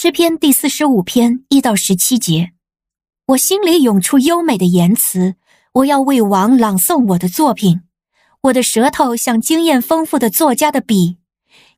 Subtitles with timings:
[0.00, 2.52] 诗篇第四十五篇一到十七节，
[3.26, 5.34] 我心里涌出优美的言辞，
[5.72, 7.80] 我要为王朗诵我的作品。
[8.42, 11.16] 我的舌头像经验丰富的作家的笔，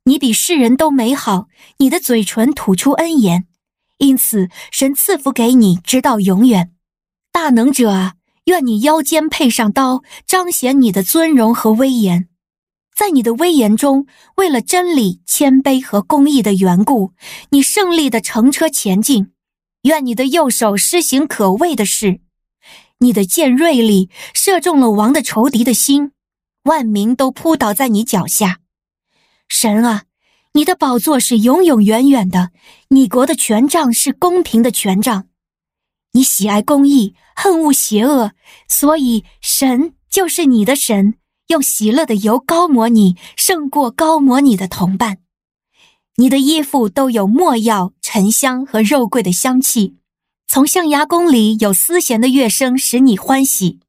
[0.04, 1.48] 你比世人都美好，
[1.78, 3.46] 你的嘴唇吐出恩言，
[3.96, 6.72] 因此神赐福给你，直到永远。
[7.32, 12.28] 大能者啊，愿你腰间配上刀，彰显你的尊荣和威严。
[13.00, 14.06] 在你的威严中，
[14.36, 17.14] 为了真理、谦卑和公义的缘故，
[17.48, 19.32] 你胜利地乘车前进。
[19.84, 22.20] 愿你的右手施行可畏的事，
[22.98, 26.12] 你的箭锐利，射中了王的仇敌的心。
[26.64, 28.58] 万民都扑倒在你脚下，
[29.48, 30.02] 神啊，
[30.52, 32.50] 你的宝座是永永远远的，
[32.90, 35.28] 你国的权杖是公平的权杖，
[36.12, 38.32] 你喜爱公义，恨恶邪恶，
[38.68, 41.14] 所以神就是你的神，
[41.50, 45.18] 用喜乐的油膏抹你，胜过膏抹你的同伴。
[46.14, 49.96] 你的衣服都有没药、沉香和肉桂的香气，
[50.46, 53.80] 从象牙宫里有丝弦的乐声，使你欢喜。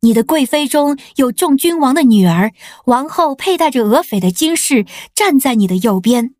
[0.00, 2.52] 你的贵妃中有众君王的女儿，
[2.86, 6.34] 王后佩戴着俄斐的金饰，站在你的右边。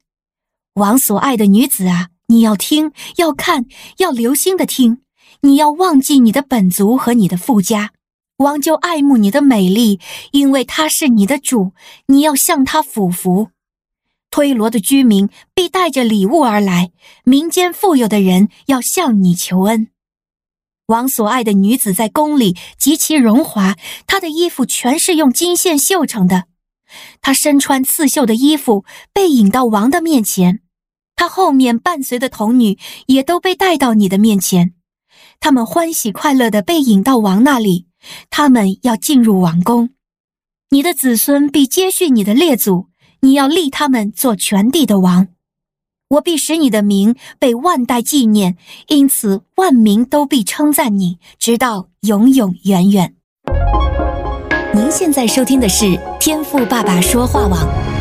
[0.77, 3.67] 王所爱的女子啊，你要听，要看，
[3.99, 5.03] 要留心的听。
[5.41, 7.94] 你要忘记你的本族和你的富家。
[8.39, 10.01] 王就爱慕你的美丽，
[10.33, 11.73] 因为他是你的主。
[12.07, 13.51] 你要向他俯伏。
[14.31, 16.91] 推罗的居民必带着礼物而来，
[17.23, 19.89] 民间富有的人要向你求恩。
[20.87, 23.77] 王所爱的女子在宫里极其荣华，
[24.07, 26.45] 她的衣服全是用金线绣成的。
[27.21, 30.61] 她身穿刺绣的衣服，被引到王的面前。
[31.15, 32.77] 她后面伴随的童女
[33.07, 34.75] 也都被带到你的面前。
[35.39, 37.87] 他们欢喜快乐地被引到王那里，
[38.31, 39.91] 他们要进入王宫。
[40.71, 42.89] 你的子孙必接续你的列祖，
[43.21, 45.29] 你要立他们做全地的王。
[46.09, 48.57] 我必使你的名被万代纪念，
[48.89, 53.15] 因此万民都必称赞你，直到永永远远。
[54.75, 57.94] 您现在收听的是天赋爸爸说话网。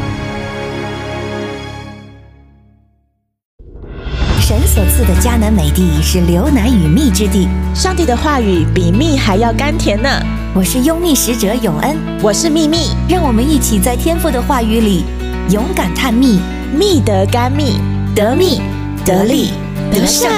[4.63, 10.09] 神所赐的迦南美地是流奶与蜜之地，上帝的话语比蜜还要甘甜呢。
[10.55, 15.03] 我是拥蜜使者永恩，我是蜜蜜，让我们一起在天父的话语里
[15.49, 16.39] 勇敢探蜜，
[16.73, 17.73] 蜜得甘蜜。
[18.15, 18.61] 得蜜
[19.03, 19.49] 得利
[19.91, 20.31] 得胜，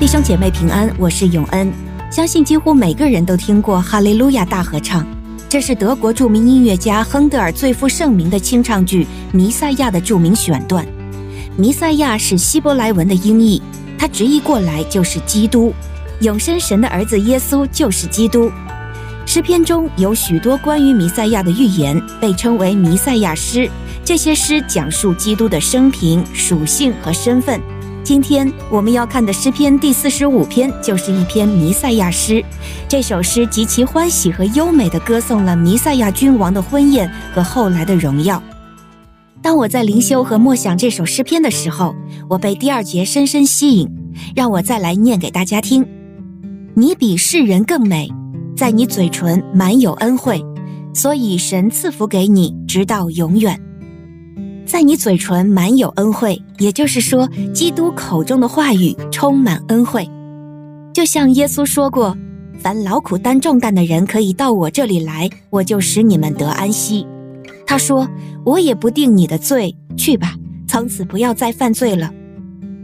[0.00, 1.70] 弟兄姐妹平安，我是永恩。
[2.10, 5.02] 相信几乎每个人都听过《哈利路亚大合唱》，
[5.46, 10.84] 这是德国著名音乐家亨德尔最负盛名的清唱剧《弥赛亚》的著名选段。
[11.60, 13.60] 弥赛亚是希伯来文的音译，
[13.98, 15.74] 它直译过来就是基督，
[16.20, 18.48] 永生神的儿子耶稣就是基督。
[19.26, 23.68] 诗篇中有许多关于弥赛亚的预言，被称为弥赛亚诗。
[24.04, 27.60] 这些诗讲述基督的生平、属性和身份。
[28.04, 32.40] 今天我们要看的诗篇第四十五篇就是一篇弥赛亚诗。
[32.88, 38.40] 这首诗极其欢喜和优美地歌颂了弥赛亚君王的婚宴和后来的荣耀。
[39.40, 41.94] 当我在灵修和默想这首诗篇的时候，
[42.28, 43.88] 我被第二节深深吸引。
[44.34, 45.86] 让我再来念给大家听：
[46.74, 48.08] 你比世人更美，
[48.56, 50.44] 在你嘴唇满有恩惠，
[50.92, 53.60] 所以神赐福给你，直到永远。
[54.66, 60.08] 在你嘴唇满有恩惠，也就是说，基督口中的话语充满恩惠。
[60.92, 62.16] 就像耶稣说过
[62.58, 67.06] ：“凡劳苦担重担的人，可以到我这里来，我就使你们得安息。”
[67.68, 68.08] 他说
[68.46, 70.34] ：“我也不定你的罪，去吧，
[70.66, 72.10] 从此不要再犯罪了。”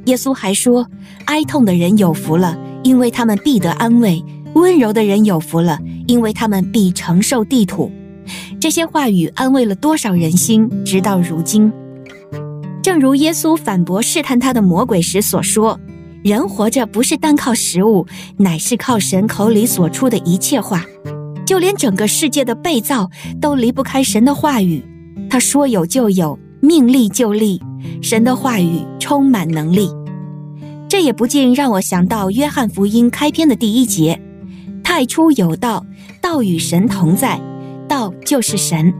[0.05, 0.87] 耶稣还说
[1.25, 4.23] ：“哀痛的人有福了，因为他们必得安慰；
[4.55, 7.91] 温柔的人有福了，因为他们必承受地土。”
[8.61, 11.73] 这些话语安慰了多少人心，直到如今。
[12.83, 15.81] 正如耶稣反驳试探他的魔鬼时所说
[16.23, 18.07] ：“人活着不是单靠食物，
[18.37, 20.85] 乃是靠神口里所出的一切话。
[21.45, 23.11] 就连整个世界的被造
[23.41, 24.83] 都离不开神的话语。
[25.29, 27.61] 他说有就有，命立就立。
[28.01, 29.89] 神的话语充满能力。
[30.89, 34.21] 这也不禁让我想到约翰福音开篇的第一节：
[34.83, 35.85] 太初有道，
[36.21, 37.41] 道与神同在。”
[37.87, 38.95] 道就是神，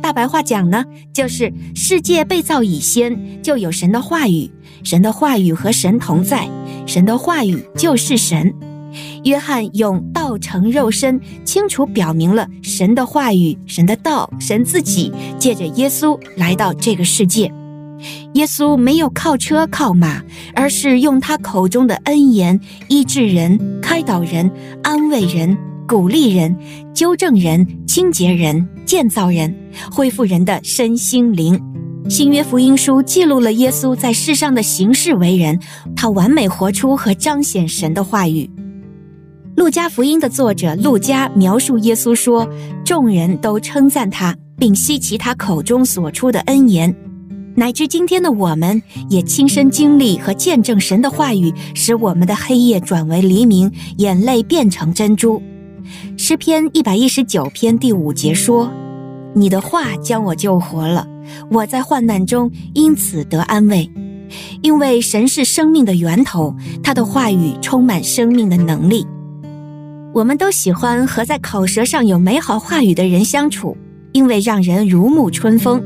[0.00, 4.48] 大白话讲呢，就是世界被造以先就有神的话语，
[4.84, 6.48] 神的话语和神同在，
[6.86, 8.54] 神的话语就是神。
[9.24, 17.52] 约翰用道成肉身，清楚表明了神的话语、神的道、神自己借着耶稣来到这个世界。
[18.34, 20.22] 耶稣没有靠车靠马，
[20.54, 24.50] 而是用他口中的恩言医治人、开导人、
[24.82, 25.56] 安慰人。
[25.88, 26.54] 鼓励人、
[26.92, 29.56] 纠正人、清洁人、建造人、
[29.90, 31.58] 恢复人的身心灵。
[32.10, 35.58] 新约福音书记录了耶稣在世上的行事为人，
[35.96, 38.50] 他完美活出和彰显神的话语。
[39.58, 42.48] 路加福音的作者路加描述耶稣说
[42.86, 46.94] ：“众人都称赞他，并希奇他口中所出的恩言。”
[47.56, 55.42] 乃至今天的我们，也亲身经历和见证神的话语，使我们的黑夜转为黎明，眼泪变成珍珠。
[56.16, 58.70] 诗篇一百一十九篇第五节说
[59.34, 61.04] ：“你的话将我救活了。”
[61.50, 63.90] 我在患难中因此得安慰，
[64.62, 69.04] 因为神是生命的源头，他的话语充满生命的能力。
[70.14, 73.76] 我们都喜欢和在口舌上有美好话语的人相处，
[74.12, 75.82] 因为让人如沐春风。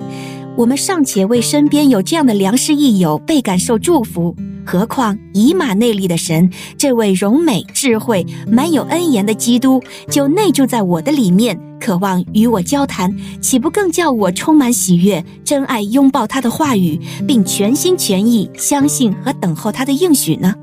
[0.56, 4.34] 我们尚且为身边有这样的良师益友倍感受祝福，
[4.64, 13.10] 何况以马内利的神，这位荣美智慧、满有恩言的基督，就内住在我的里面，渴望与我交谈，
[13.40, 20.54] 岂不更叫我充满喜悦，真爱拥抱他的话语，并全心全意相信和等候他的应许呢？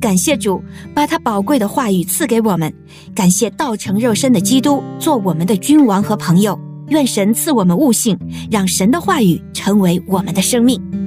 [0.00, 0.62] 感谢主，
[0.94, 2.70] 把他宝贵的话语赐给我们；
[3.14, 6.58] 感谢道成肉身的基督，做我们的君王和朋友。
[6.88, 8.18] 愿神赐我们悟性，
[8.50, 10.99] 让神的话语成为我们的生命。